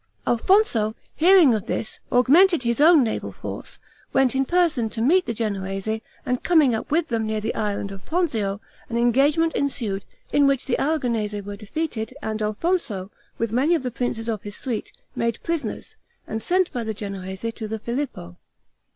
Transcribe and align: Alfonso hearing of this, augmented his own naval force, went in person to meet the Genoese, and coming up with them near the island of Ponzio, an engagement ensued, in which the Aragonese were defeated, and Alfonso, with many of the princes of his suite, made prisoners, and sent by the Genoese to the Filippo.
Alfonso 0.25 0.95
hearing 1.15 1.53
of 1.53 1.67
this, 1.67 1.99
augmented 2.11 2.63
his 2.63 2.81
own 2.81 3.03
naval 3.03 3.31
force, 3.31 3.77
went 4.13 4.33
in 4.33 4.45
person 4.45 4.89
to 4.89 4.99
meet 4.99 5.27
the 5.27 5.33
Genoese, 5.35 6.01
and 6.25 6.41
coming 6.41 6.73
up 6.73 6.89
with 6.89 7.09
them 7.09 7.27
near 7.27 7.39
the 7.39 7.53
island 7.53 7.91
of 7.91 8.03
Ponzio, 8.03 8.59
an 8.89 8.97
engagement 8.97 9.53
ensued, 9.55 10.03
in 10.33 10.47
which 10.47 10.65
the 10.65 10.79
Aragonese 10.81 11.45
were 11.45 11.55
defeated, 11.55 12.15
and 12.19 12.41
Alfonso, 12.41 13.11
with 13.37 13.51
many 13.53 13.75
of 13.75 13.83
the 13.83 13.91
princes 13.91 14.27
of 14.27 14.41
his 14.41 14.55
suite, 14.55 14.91
made 15.15 15.37
prisoners, 15.43 15.97
and 16.25 16.41
sent 16.41 16.71
by 16.73 16.83
the 16.83 16.95
Genoese 16.95 17.45
to 17.53 17.67
the 17.67 17.77
Filippo. 17.77 18.37